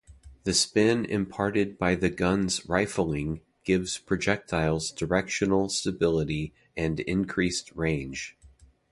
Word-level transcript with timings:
The 0.45 0.53
spin 0.55 1.05
imparted 1.05 1.77
by 1.77 1.93
the 1.93 2.09
gun's 2.09 2.65
rifling 2.67 3.41
gives 3.63 3.99
projectiles 3.99 4.89
directional 4.89 5.69
stability 5.69 6.55
and 6.75 6.99
increased 7.01 7.71
range. 7.75 8.35